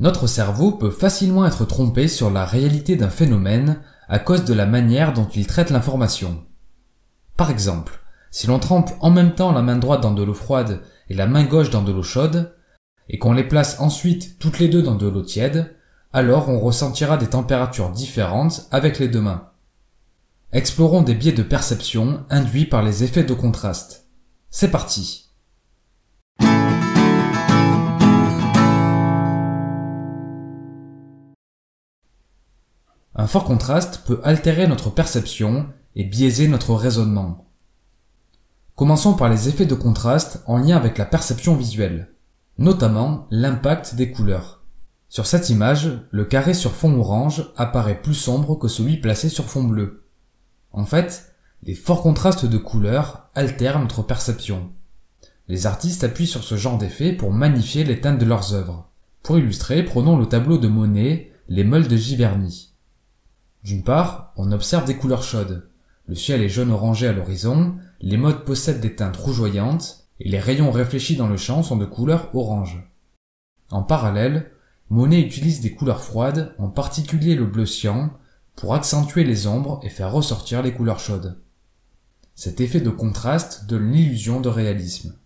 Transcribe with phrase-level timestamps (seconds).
[0.00, 4.66] Notre cerveau peut facilement être trompé sur la réalité d'un phénomène à cause de la
[4.66, 6.44] manière dont il traite l'information.
[7.36, 8.00] Par exemple,
[8.30, 11.26] si l'on trempe en même temps la main droite dans de l'eau froide et la
[11.26, 12.56] main gauche dans de l'eau chaude,
[13.08, 15.76] et qu'on les place ensuite toutes les deux dans de l'eau tiède,
[16.12, 19.50] alors on ressentira des températures différentes avec les deux mains.
[20.52, 24.08] Explorons des biais de perception induits par les effets de contraste.
[24.50, 25.23] C'est parti
[33.16, 37.46] Un fort contraste peut altérer notre perception et biaiser notre raisonnement.
[38.74, 42.12] Commençons par les effets de contraste en lien avec la perception visuelle,
[42.58, 44.64] notamment l'impact des couleurs.
[45.08, 49.44] Sur cette image, le carré sur fond orange apparaît plus sombre que celui placé sur
[49.44, 50.08] fond bleu.
[50.72, 54.72] En fait, les forts contrastes de couleurs altèrent notre perception.
[55.46, 58.90] Les artistes appuient sur ce genre d'effet pour magnifier les teintes de leurs œuvres.
[59.22, 62.73] Pour illustrer, prenons le tableau de Monet, Les Meules de Giverny.
[63.64, 65.68] D'une part, on observe des couleurs chaudes.
[66.06, 70.38] Le ciel est jaune orangé à l'horizon, les modes possèdent des teintes rougeoyantes, et les
[70.38, 72.86] rayons réfléchis dans le champ sont de couleur orange.
[73.70, 74.50] En parallèle,
[74.90, 78.10] Monet utilise des couleurs froides, en particulier le bleu cyan,
[78.54, 81.40] pour accentuer les ombres et faire ressortir les couleurs chaudes.
[82.34, 85.16] Cet effet de contraste donne l'illusion de réalisme.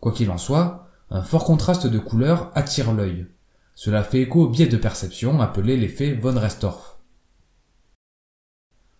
[0.00, 3.26] Quoi qu'il en soit, un fort contraste de couleurs attire l'œil.
[3.74, 6.93] Cela fait écho au biais de perception appelé l'effet von Restorff.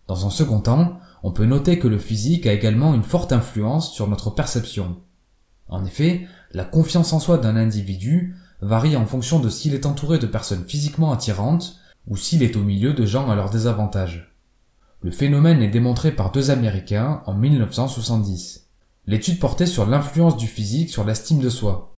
[0.07, 3.91] Dans un second temps, on peut noter que le physique a également une forte influence
[3.91, 4.97] sur notre perception.
[5.67, 10.19] En effet, la confiance en soi d'un individu varie en fonction de s'il est entouré
[10.19, 14.35] de personnes physiquement attirantes ou s'il est au milieu de gens à leur désavantage.
[15.01, 18.67] Le phénomène est démontré par deux Américains en 1970.
[19.07, 21.93] L'étude portait sur l'influence du physique sur l'estime de soi.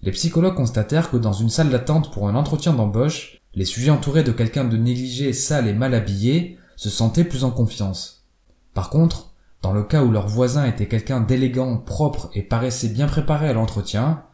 [0.00, 4.24] Les psychologues constatèrent que dans une salle d'attente pour un entretien d'embauche, les sujets entourés
[4.24, 8.26] de quelqu'un de négligé, sale et mal habillé se sentaient plus en confiance.
[8.74, 9.32] Par contre,
[9.62, 13.52] dans le cas où leur voisin était quelqu'un d'élégant, propre et paraissait bien préparé à
[13.52, 14.24] l'entretien,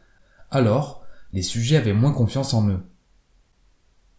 [0.50, 1.02] alors
[1.32, 2.82] les sujets avaient moins confiance en eux.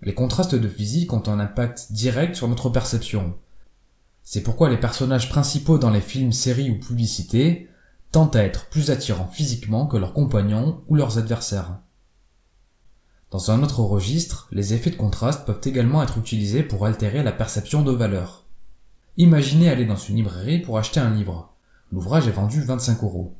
[0.01, 3.35] Les contrastes de physique ont un impact direct sur notre perception.
[4.23, 7.67] C'est pourquoi les personnages principaux dans les films, séries ou publicités
[8.11, 11.79] tendent à être plus attirants physiquement que leurs compagnons ou leurs adversaires.
[13.31, 17.31] Dans un autre registre, les effets de contraste peuvent également être utilisés pour altérer la
[17.31, 18.45] perception de valeur.
[19.17, 21.53] Imaginez aller dans une librairie pour acheter un livre.
[21.91, 23.35] L'ouvrage est vendu 25 euros.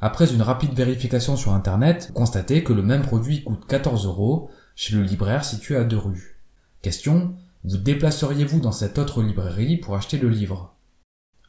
[0.00, 4.48] Après une rapide vérification sur internet, vous constatez que le même produit coûte 14 euros
[4.76, 6.40] chez le libraire situé à deux rues.
[6.80, 10.74] Question, vous déplaceriez-vous dans cette autre librairie pour acheter le livre?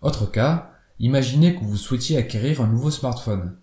[0.02, 3.58] Autre cas, imaginez que vous souhaitiez acquérir un nouveau smartphone.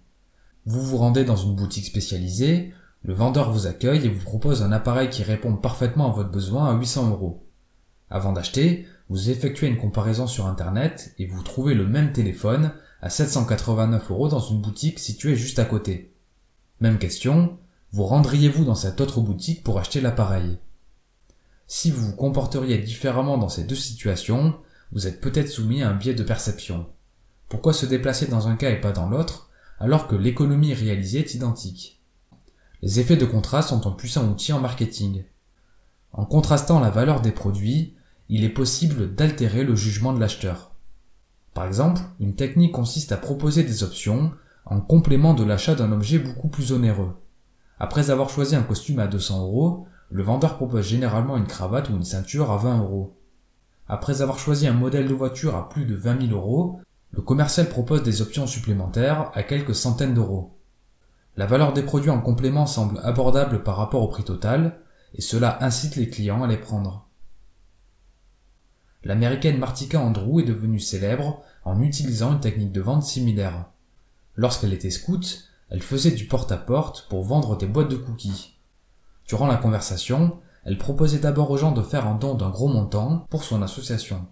[0.66, 4.72] Vous vous rendez dans une boutique spécialisée, le vendeur vous accueille et vous propose un
[4.72, 7.46] appareil qui répond parfaitement à votre besoin à 800 euros.
[8.10, 13.08] Avant d'acheter, vous effectuez une comparaison sur internet et vous trouvez le même téléphone à
[13.08, 16.12] 789 euros dans une boutique située juste à côté.
[16.80, 17.58] Même question,
[17.92, 20.58] vous rendriez-vous dans cette autre boutique pour acheter l'appareil?
[21.66, 24.56] Si vous vous comporteriez différemment dans ces deux situations,
[24.92, 26.86] vous êtes peut-être soumis à un biais de perception.
[27.48, 31.34] Pourquoi se déplacer dans un cas et pas dans l'autre, alors que l'économie réalisée est
[31.34, 31.99] identique?
[32.82, 35.24] Les effets de contraste sont un puissant outil en marketing.
[36.12, 37.94] En contrastant la valeur des produits,
[38.28, 40.72] il est possible d'altérer le jugement de l'acheteur.
[41.52, 44.32] Par exemple, une technique consiste à proposer des options
[44.64, 47.16] en complément de l'achat d'un objet beaucoup plus onéreux.
[47.78, 51.96] Après avoir choisi un costume à 200 euros, le vendeur propose généralement une cravate ou
[51.96, 53.16] une ceinture à 20 euros.
[53.88, 56.80] Après avoir choisi un modèle de voiture à plus de 20 000 euros,
[57.10, 60.59] le commercial propose des options supplémentaires à quelques centaines d'euros.
[61.36, 64.80] La valeur des produits en complément semble abordable par rapport au prix total,
[65.14, 67.06] et cela incite les clients à les prendre.
[69.02, 73.66] L'américaine Martika Andrew est devenue célèbre en utilisant une technique de vente similaire.
[74.36, 78.56] Lorsqu'elle était scout, elle faisait du porte-à-porte pour vendre des boîtes de cookies.
[79.26, 83.26] Durant la conversation, elle proposait d'abord aux gens de faire un don d'un gros montant
[83.30, 84.26] pour son association.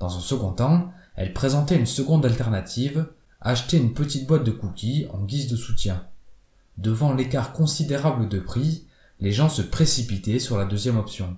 [0.00, 3.06] Dans un second temps, elle présentait une seconde alternative,
[3.40, 6.06] acheter une petite boîte de cookies en guise de soutien.
[6.78, 8.86] Devant l'écart considérable de prix,
[9.20, 11.36] les gens se précipitaient sur la deuxième option.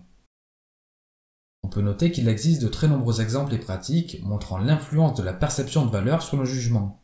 [1.62, 5.32] On peut noter qu'il existe de très nombreux exemples et pratiques montrant l'influence de la
[5.32, 7.00] perception de valeur sur le jugement.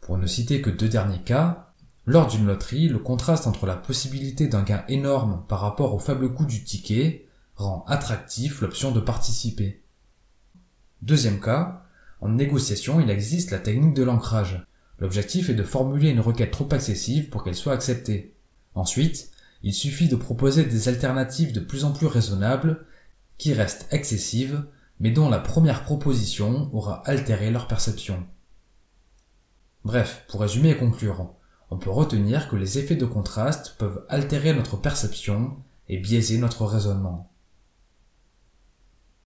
[0.00, 1.72] Pour ne citer que deux derniers cas,
[2.04, 6.32] lors d'une loterie, le contraste entre la possibilité d'un gain énorme par rapport au faible
[6.32, 9.84] coût du ticket rend attractif l'option de participer.
[11.02, 11.84] Deuxième cas,
[12.20, 14.66] en négociation, il existe la technique de l'ancrage.
[14.98, 18.34] L'objectif est de formuler une requête trop excessive pour qu'elle soit acceptée.
[18.74, 19.30] Ensuite,
[19.62, 22.84] il suffit de proposer des alternatives de plus en plus raisonnables,
[23.38, 24.64] qui restent excessives,
[25.00, 28.26] mais dont la première proposition aura altéré leur perception.
[29.84, 31.32] Bref, pour résumer et conclure,
[31.70, 35.56] on peut retenir que les effets de contraste peuvent altérer notre perception
[35.88, 37.30] et biaiser notre raisonnement.